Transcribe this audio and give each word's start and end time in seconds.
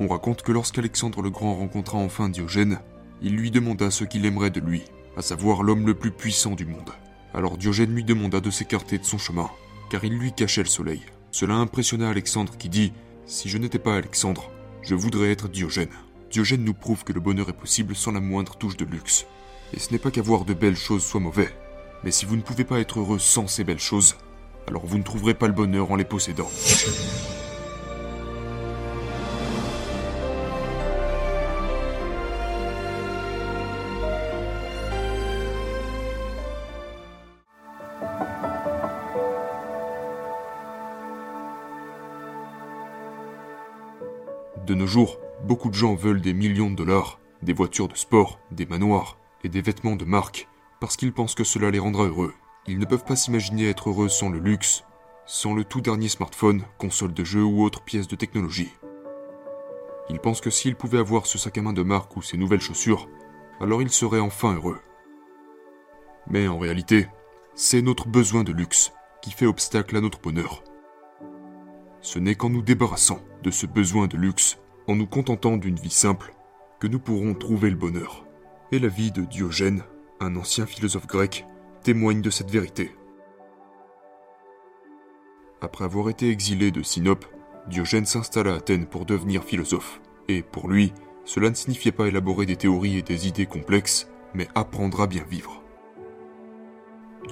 On 0.00 0.06
raconte 0.06 0.42
que 0.42 0.52
lorsqu'Alexandre 0.52 1.22
le 1.22 1.30
Grand 1.30 1.56
rencontra 1.56 1.98
enfin 1.98 2.28
Diogène, 2.28 2.78
il 3.20 3.34
lui 3.34 3.50
demanda 3.50 3.90
ce 3.90 4.04
qu'il 4.04 4.24
aimerait 4.26 4.50
de 4.50 4.60
lui, 4.60 4.84
à 5.16 5.22
savoir 5.22 5.64
l'homme 5.64 5.88
le 5.88 5.94
plus 5.94 6.12
puissant 6.12 6.54
du 6.54 6.66
monde. 6.66 6.90
Alors 7.34 7.58
Diogène 7.58 7.92
lui 7.92 8.04
demanda 8.04 8.38
de 8.38 8.50
s'écarter 8.50 8.98
de 8.98 9.04
son 9.04 9.18
chemin, 9.18 9.50
car 9.90 10.04
il 10.04 10.16
lui 10.16 10.32
cachait 10.32 10.62
le 10.62 10.68
soleil. 10.68 11.02
Cela 11.32 11.54
impressionna 11.54 12.08
Alexandre 12.08 12.56
qui 12.56 12.68
dit 12.68 12.92
Si 13.26 13.48
je 13.48 13.58
n'étais 13.58 13.80
pas 13.80 13.96
Alexandre, 13.96 14.52
je 14.82 14.94
voudrais 14.94 15.32
être 15.32 15.48
Diogène. 15.48 15.90
Diogène 16.30 16.62
nous 16.62 16.74
prouve 16.74 17.02
que 17.02 17.12
le 17.12 17.20
bonheur 17.20 17.48
est 17.48 17.52
possible 17.58 17.96
sans 17.96 18.12
la 18.12 18.20
moindre 18.20 18.54
touche 18.56 18.76
de 18.76 18.84
luxe. 18.84 19.26
Et 19.74 19.80
ce 19.80 19.90
n'est 19.90 19.98
pas 19.98 20.12
qu'avoir 20.12 20.44
de 20.44 20.54
belles 20.54 20.76
choses 20.76 21.02
soit 21.02 21.20
mauvais, 21.20 21.52
mais 22.04 22.12
si 22.12 22.24
vous 22.24 22.36
ne 22.36 22.42
pouvez 22.42 22.64
pas 22.64 22.78
être 22.78 23.00
heureux 23.00 23.18
sans 23.18 23.48
ces 23.48 23.64
belles 23.64 23.80
choses, 23.80 24.14
alors 24.68 24.86
vous 24.86 24.98
ne 24.98 25.02
trouverez 25.02 25.34
pas 25.34 25.48
le 25.48 25.54
bonheur 25.54 25.90
en 25.90 25.96
les 25.96 26.04
possédant. 26.04 26.50
De 44.68 44.74
nos 44.74 44.86
jours, 44.86 45.18
beaucoup 45.44 45.70
de 45.70 45.74
gens 45.74 45.94
veulent 45.94 46.20
des 46.20 46.34
millions 46.34 46.70
de 46.70 46.76
dollars, 46.76 47.20
des 47.40 47.54
voitures 47.54 47.88
de 47.88 47.96
sport, 47.96 48.38
des 48.50 48.66
manoirs 48.66 49.16
et 49.42 49.48
des 49.48 49.62
vêtements 49.62 49.96
de 49.96 50.04
marque 50.04 50.46
parce 50.78 50.98
qu'ils 50.98 51.14
pensent 51.14 51.34
que 51.34 51.42
cela 51.42 51.70
les 51.70 51.78
rendra 51.78 52.04
heureux. 52.04 52.34
Ils 52.66 52.78
ne 52.78 52.84
peuvent 52.84 53.06
pas 53.06 53.16
s'imaginer 53.16 53.70
être 53.70 53.88
heureux 53.88 54.10
sans 54.10 54.28
le 54.28 54.38
luxe, 54.38 54.84
sans 55.24 55.54
le 55.54 55.64
tout 55.64 55.80
dernier 55.80 56.10
smartphone, 56.10 56.64
console 56.76 57.14
de 57.14 57.24
jeu 57.24 57.42
ou 57.42 57.62
autre 57.62 57.80
pièce 57.80 58.08
de 58.08 58.14
technologie. 58.14 58.70
Ils 60.10 60.20
pensent 60.20 60.42
que 60.42 60.50
s'ils 60.50 60.76
pouvaient 60.76 60.98
avoir 60.98 61.24
ce 61.24 61.38
sac 61.38 61.56
à 61.56 61.62
main 61.62 61.72
de 61.72 61.82
marque 61.82 62.14
ou 62.18 62.20
ces 62.20 62.36
nouvelles 62.36 62.60
chaussures, 62.60 63.08
alors 63.60 63.80
ils 63.80 63.88
seraient 63.88 64.20
enfin 64.20 64.54
heureux. 64.54 64.80
Mais 66.28 66.46
en 66.46 66.58
réalité, 66.58 67.08
c'est 67.54 67.80
notre 67.80 68.06
besoin 68.06 68.44
de 68.44 68.52
luxe 68.52 68.92
qui 69.22 69.30
fait 69.30 69.46
obstacle 69.46 69.96
à 69.96 70.02
notre 70.02 70.20
bonheur. 70.20 70.62
Ce 72.08 72.18
n'est 72.18 72.36
qu'en 72.36 72.48
nous 72.48 72.62
débarrassant 72.62 73.20
de 73.42 73.50
ce 73.50 73.66
besoin 73.66 74.06
de 74.06 74.16
luxe, 74.16 74.56
en 74.86 74.96
nous 74.96 75.06
contentant 75.06 75.58
d'une 75.58 75.76
vie 75.76 75.90
simple, 75.90 76.32
que 76.80 76.86
nous 76.86 76.98
pourrons 76.98 77.34
trouver 77.34 77.68
le 77.68 77.76
bonheur. 77.76 78.24
Et 78.72 78.78
la 78.78 78.88
vie 78.88 79.12
de 79.12 79.20
Diogène, 79.26 79.82
un 80.18 80.34
ancien 80.36 80.64
philosophe 80.64 81.06
grec, 81.06 81.44
témoigne 81.82 82.22
de 82.22 82.30
cette 82.30 82.50
vérité. 82.50 82.96
Après 85.60 85.84
avoir 85.84 86.08
été 86.08 86.30
exilé 86.30 86.70
de 86.70 86.82
Sinope, 86.82 87.26
Diogène 87.68 88.06
s'installe 88.06 88.48
à 88.48 88.54
Athènes 88.54 88.86
pour 88.86 89.04
devenir 89.04 89.44
philosophe. 89.44 90.00
Et 90.28 90.40
pour 90.40 90.68
lui, 90.68 90.94
cela 91.26 91.50
ne 91.50 91.54
signifiait 91.54 91.92
pas 91.92 92.08
élaborer 92.08 92.46
des 92.46 92.56
théories 92.56 92.96
et 92.96 93.02
des 93.02 93.28
idées 93.28 93.44
complexes, 93.44 94.08
mais 94.32 94.48
apprendre 94.54 95.02
à 95.02 95.06
bien 95.06 95.24
vivre. 95.24 95.62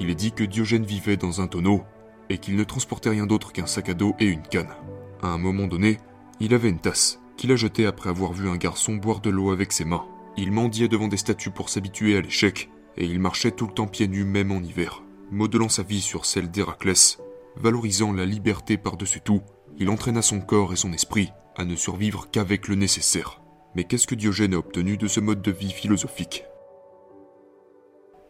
Il 0.00 0.10
est 0.10 0.14
dit 0.14 0.32
que 0.32 0.44
Diogène 0.44 0.84
vivait 0.84 1.16
dans 1.16 1.40
un 1.40 1.46
tonneau 1.46 1.82
et 2.28 2.38
qu'il 2.38 2.56
ne 2.56 2.64
transportait 2.64 3.10
rien 3.10 3.26
d'autre 3.26 3.52
qu'un 3.52 3.66
sac 3.66 3.88
à 3.88 3.94
dos 3.94 4.14
et 4.18 4.26
une 4.26 4.42
canne. 4.42 4.74
À 5.22 5.28
un 5.28 5.38
moment 5.38 5.66
donné, 5.66 5.98
il 6.40 6.54
avait 6.54 6.68
une 6.68 6.80
tasse 6.80 7.20
qu'il 7.36 7.52
a 7.52 7.56
jetée 7.56 7.86
après 7.86 8.10
avoir 8.10 8.32
vu 8.32 8.48
un 8.48 8.56
garçon 8.56 8.94
boire 8.94 9.20
de 9.20 9.30
l'eau 9.30 9.50
avec 9.50 9.72
ses 9.72 9.84
mains. 9.84 10.06
Il 10.36 10.52
mendiait 10.52 10.88
devant 10.88 11.08
des 11.08 11.16
statues 11.16 11.50
pour 11.50 11.68
s'habituer 11.68 12.16
à 12.16 12.20
l'échec, 12.20 12.70
et 12.96 13.04
il 13.04 13.20
marchait 13.20 13.50
tout 13.50 13.66
le 13.66 13.72
temps 13.72 13.86
pieds 13.86 14.08
nus 14.08 14.24
même 14.24 14.52
en 14.52 14.60
hiver, 14.60 15.02
modelant 15.30 15.68
sa 15.68 15.82
vie 15.82 16.00
sur 16.00 16.24
celle 16.24 16.50
d'Héraclès, 16.50 17.18
valorisant 17.56 18.12
la 18.12 18.26
liberté 18.26 18.76
par-dessus 18.76 19.20
tout, 19.20 19.42
il 19.78 19.90
entraîna 19.90 20.22
son 20.22 20.40
corps 20.40 20.72
et 20.72 20.76
son 20.76 20.92
esprit 20.92 21.30
à 21.56 21.64
ne 21.64 21.76
survivre 21.76 22.28
qu'avec 22.30 22.68
le 22.68 22.74
nécessaire. 22.74 23.40
Mais 23.74 23.84
qu'est-ce 23.84 24.06
que 24.06 24.14
Diogène 24.14 24.54
a 24.54 24.58
obtenu 24.58 24.96
de 24.96 25.08
ce 25.08 25.20
mode 25.20 25.42
de 25.42 25.50
vie 25.50 25.72
philosophique? 25.72 26.44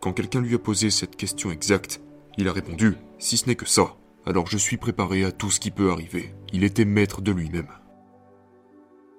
Quand 0.00 0.12
quelqu'un 0.12 0.40
lui 0.40 0.54
a 0.54 0.58
posé 0.58 0.90
cette 0.90 1.16
question 1.16 1.50
exacte, 1.50 2.00
il 2.38 2.48
a 2.48 2.52
répondu 2.52 2.96
Si 3.18 3.36
ce 3.36 3.46
n'est 3.46 3.54
que 3.54 3.66
ça, 3.66 3.96
alors 4.26 4.46
je 4.46 4.58
suis 4.58 4.76
préparé 4.76 5.24
à 5.24 5.32
tout 5.32 5.50
ce 5.50 5.60
qui 5.60 5.70
peut 5.70 5.90
arriver. 5.90 6.34
Il 6.52 6.64
était 6.64 6.84
maître 6.84 7.20
de 7.22 7.32
lui-même. 7.32 7.68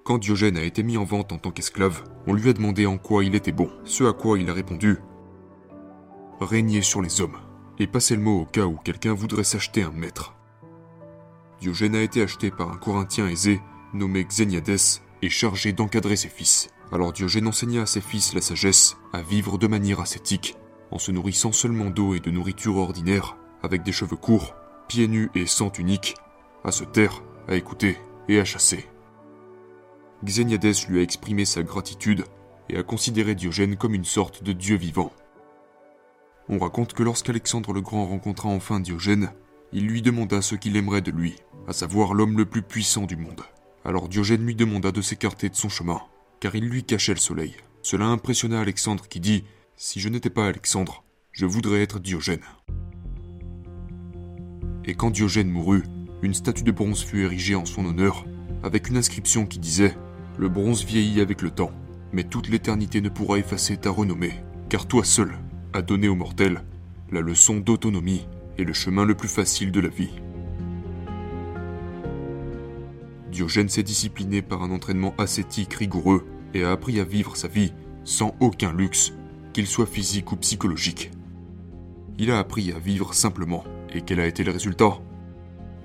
Quand 0.03 0.19
Diogène 0.19 0.57
a 0.57 0.63
été 0.63 0.83
mis 0.83 0.97
en 0.97 1.03
vente 1.03 1.31
en 1.33 1.37
tant 1.37 1.51
qu'esclave, 1.51 2.03
on 2.27 2.33
lui 2.33 2.49
a 2.49 2.53
demandé 2.53 2.85
en 2.85 2.97
quoi 2.97 3.23
il 3.23 3.35
était 3.35 3.51
bon, 3.51 3.69
ce 3.83 4.03
à 4.05 4.13
quoi 4.13 4.39
il 4.39 4.49
a 4.49 4.53
répondu 4.53 4.97
Régner 6.39 6.81
sur 6.81 7.01
les 7.01 7.19
hommes, 7.19 7.37
et 7.79 7.87
passer 7.87 8.15
le 8.15 8.21
mot 8.21 8.41
au 8.41 8.45
cas 8.45 8.65
où 8.65 8.77
quelqu'un 8.77 9.13
voudrait 9.13 9.43
s'acheter 9.43 9.83
un 9.83 9.91
maître. 9.91 10.35
Diogène 11.59 11.95
a 11.95 12.01
été 12.01 12.21
acheté 12.21 12.51
par 12.51 12.71
un 12.71 12.77
Corinthien 12.77 13.27
aisé 13.27 13.59
nommé 13.93 14.23
Xéniades 14.23 15.01
et 15.21 15.29
chargé 15.29 15.73
d'encadrer 15.73 16.15
ses 16.15 16.29
fils. 16.29 16.69
Alors 16.91 17.11
Diogène 17.11 17.47
enseigna 17.47 17.81
à 17.81 17.85
ses 17.85 18.01
fils 18.01 18.33
la 18.33 18.41
sagesse, 18.41 18.97
à 19.11 19.21
vivre 19.21 19.57
de 19.57 19.67
manière 19.67 19.99
ascétique, 19.99 20.55
en 20.91 20.99
se 20.99 21.11
nourrissant 21.11 21.51
seulement 21.51 21.89
d'eau 21.89 22.13
et 22.13 22.19
de 22.19 22.31
nourriture 22.31 22.77
ordinaire, 22.77 23.37
avec 23.67 23.83
des 23.83 23.91
cheveux 23.91 24.15
courts, 24.15 24.55
pieds 24.87 25.09
nus 25.09 25.29
et 25.35 25.45
sans 25.45 25.69
tunique, 25.69 26.15
à 26.63 26.71
se 26.71 26.85
taire, 26.85 27.21
à 27.49 27.55
écouter 27.55 27.97
et 28.29 28.39
à 28.39 28.45
chasser. 28.45 28.87
Xéniades 30.23 30.87
lui 30.89 30.99
a 30.99 31.03
exprimé 31.03 31.43
sa 31.43 31.63
gratitude 31.63 32.23
et 32.69 32.77
a 32.77 32.83
considéré 32.83 33.35
Diogène 33.35 33.75
comme 33.75 33.93
une 33.93 34.05
sorte 34.05 34.41
de 34.41 34.53
dieu 34.53 34.77
vivant. 34.77 35.11
On 36.47 36.59
raconte 36.59 36.93
que 36.93 37.03
lorsqu'Alexandre 37.03 37.73
le 37.73 37.81
Grand 37.81 38.05
rencontra 38.05 38.47
enfin 38.47 38.79
Diogène, 38.79 39.31
il 39.73 39.85
lui 39.85 40.01
demanda 40.01 40.41
ce 40.41 40.55
qu'il 40.55 40.77
aimerait 40.77 41.01
de 41.01 41.11
lui, 41.11 41.35
à 41.67 41.73
savoir 41.73 42.13
l'homme 42.13 42.37
le 42.37 42.45
plus 42.45 42.61
puissant 42.61 43.05
du 43.05 43.17
monde. 43.17 43.41
Alors 43.83 44.07
Diogène 44.07 44.45
lui 44.45 44.55
demanda 44.55 44.93
de 44.93 45.01
s'écarter 45.01 45.49
de 45.49 45.55
son 45.55 45.67
chemin, 45.67 46.01
car 46.39 46.55
il 46.55 46.69
lui 46.69 46.85
cachait 46.85 47.13
le 47.13 47.19
soleil. 47.19 47.57
Cela 47.81 48.05
impressionna 48.05 48.61
Alexandre 48.61 49.07
qui 49.09 49.19
dit 49.19 49.43
Si 49.75 49.99
je 49.99 50.07
n'étais 50.07 50.29
pas 50.29 50.47
Alexandre, 50.47 51.03
je 51.33 51.45
voudrais 51.45 51.83
être 51.83 51.99
Diogène. 51.99 52.45
Et 54.87 54.95
quand 54.95 55.11
Diogène 55.11 55.49
mourut, 55.49 55.83
une 56.21 56.33
statue 56.33 56.63
de 56.63 56.71
bronze 56.71 57.03
fut 57.03 57.23
érigée 57.23 57.55
en 57.55 57.65
son 57.65 57.85
honneur, 57.85 58.25
avec 58.63 58.89
une 58.89 58.97
inscription 58.97 59.45
qui 59.45 59.59
disait 59.59 59.95
Le 60.37 60.47
bronze 60.47 60.85
vieillit 60.85 61.19
avec 61.19 61.41
le 61.41 61.51
temps, 61.51 61.71
mais 62.13 62.23
toute 62.23 62.47
l'éternité 62.47 63.01
ne 63.01 63.09
pourra 63.09 63.37
effacer 63.37 63.75
ta 63.75 63.89
renommée, 63.89 64.33
car 64.69 64.87
toi 64.87 65.03
seul 65.03 65.37
as 65.73 65.81
donné 65.81 66.07
aux 66.07 66.15
mortels 66.15 66.63
la 67.11 67.19
leçon 67.19 67.57
d'autonomie 67.57 68.27
et 68.57 68.63
le 68.63 68.73
chemin 68.73 69.05
le 69.05 69.13
plus 69.13 69.27
facile 69.27 69.71
de 69.71 69.81
la 69.81 69.89
vie. 69.89 70.21
Diogène 73.29 73.69
s'est 73.69 73.83
discipliné 73.83 74.41
par 74.41 74.63
un 74.63 74.71
entraînement 74.71 75.13
ascétique 75.17 75.73
rigoureux 75.73 76.25
et 76.53 76.63
a 76.63 76.71
appris 76.71 76.99
à 76.99 77.03
vivre 77.03 77.35
sa 77.35 77.49
vie 77.49 77.73
sans 78.05 78.35
aucun 78.39 78.71
luxe, 78.71 79.13
qu'il 79.51 79.67
soit 79.67 79.85
physique 79.85 80.31
ou 80.31 80.37
psychologique. 80.37 81.11
Il 82.17 82.31
a 82.31 82.39
appris 82.39 82.71
à 82.71 82.79
vivre 82.79 83.13
simplement, 83.13 83.63
et 83.93 84.01
quel 84.01 84.19
a 84.19 84.27
été 84.27 84.43
le 84.43 84.51
résultat? 84.51 84.99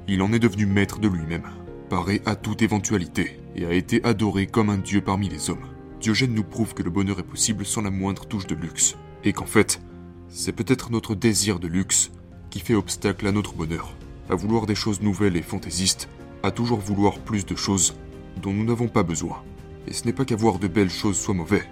Il 0.08 0.22
en 0.22 0.32
est 0.32 0.38
devenu 0.38 0.66
maître 0.66 0.98
de 0.98 1.08
lui-même, 1.08 1.48
paré 1.88 2.22
à 2.26 2.36
toute 2.36 2.62
éventualité, 2.62 3.40
et 3.54 3.66
a 3.66 3.72
été 3.72 4.02
adoré 4.04 4.46
comme 4.46 4.70
un 4.70 4.78
dieu 4.78 5.00
parmi 5.00 5.28
les 5.28 5.50
hommes. 5.50 5.66
Diogène 6.00 6.34
nous 6.34 6.42
prouve 6.42 6.74
que 6.74 6.82
le 6.82 6.90
bonheur 6.90 7.20
est 7.20 7.24
possible 7.24 7.64
sans 7.64 7.82
la 7.82 7.90
moindre 7.90 8.26
touche 8.26 8.46
de 8.46 8.54
luxe, 8.54 8.96
et 9.24 9.32
qu'en 9.32 9.46
fait, 9.46 9.80
c'est 10.28 10.52
peut-être 10.52 10.90
notre 10.90 11.14
désir 11.14 11.60
de 11.60 11.68
luxe 11.68 12.10
qui 12.50 12.60
fait 12.60 12.74
obstacle 12.74 13.26
à 13.26 13.32
notre 13.32 13.54
bonheur, 13.54 13.94
à 14.28 14.34
vouloir 14.34 14.66
des 14.66 14.74
choses 14.74 15.02
nouvelles 15.02 15.36
et 15.36 15.42
fantaisistes, 15.42 16.08
à 16.42 16.50
toujours 16.50 16.80
vouloir 16.80 17.18
plus 17.18 17.46
de 17.46 17.54
choses 17.54 17.94
dont 18.42 18.52
nous 18.52 18.64
n'avons 18.64 18.88
pas 18.88 19.02
besoin. 19.02 19.42
Et 19.86 19.92
ce 19.92 20.04
n'est 20.04 20.12
pas 20.12 20.24
qu'avoir 20.24 20.58
de 20.58 20.68
belles 20.68 20.90
choses 20.90 21.18
soit 21.18 21.34
mauvais, 21.34 21.62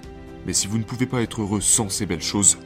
mais 0.47 0.53
si 0.53 0.67
vous 0.67 0.79
ne 0.79 0.85
pouvez 0.85 1.07
pas 1.07 1.23
être 1.23 1.43
heureux 1.43 1.61
sans 1.61 1.89
ces 1.89 2.07
belles 2.07 2.23
choses, 2.23 2.59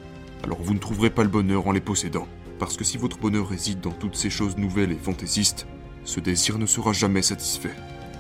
alors 0.43 0.61
vous 0.61 0.75
ne 0.75 0.79
trouverez 0.79 1.11
pas 1.11 1.23
le 1.23 1.29
bonheur 1.29 1.67
en 1.67 1.73
les 1.73 1.81
possédant. 1.81 2.27
Parce 2.59 2.77
que 2.77 2.85
si 2.85 2.97
votre 2.97 3.19
bonheur 3.19 3.49
réside 3.49 3.81
dans 3.81 3.93
toutes 3.93 4.17
ces 4.17 4.31
choses 4.31 4.57
nouvelles 4.57 4.93
et 4.93 4.99
fantaisistes, 4.99 5.67
ce 6.05 6.21
désir 6.21 6.59
ne 6.59 6.67
sera 6.67 6.93
jamais 6.93 7.23
satisfait. 7.23 7.75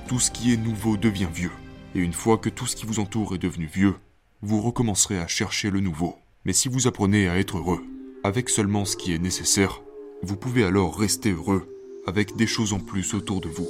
Tout 0.08 0.19
ce 0.19 0.31
qui 0.31 0.52
est 0.52 0.56
nouveau 0.56 0.96
devient 0.96 1.28
vieux. 1.32 1.52
Et 1.94 2.00
une 2.00 2.12
fois 2.12 2.38
que 2.38 2.48
tout 2.48 2.66
ce 2.66 2.76
qui 2.76 2.86
vous 2.86 2.98
entoure 2.98 3.34
est 3.34 3.38
devenu 3.38 3.66
vieux, 3.66 3.94
vous 4.42 4.60
recommencerez 4.60 5.19
à 5.19 5.28
chercher 5.28 5.70
le 5.70 5.81
nouveau. 5.81 6.16
Mais 6.44 6.52
si 6.52 6.69
vous 6.69 6.86
apprenez 6.86 7.28
à 7.28 7.38
être 7.38 7.58
heureux, 7.58 7.82
avec 8.25 8.48
seulement 8.50 8.84
ce 8.84 8.96
qui 8.96 9.14
est 9.14 9.19
nécessaire, 9.19 9.81
vous 10.22 10.37
pouvez 10.37 10.64
alors 10.64 10.98
rester 10.98 11.30
heureux 11.30 11.69
avec 12.06 12.37
des 12.37 12.46
choses 12.46 12.72
en 12.72 12.80
plus 12.80 13.14
autour 13.14 13.40
de 13.40 13.48
vous. 13.48 13.69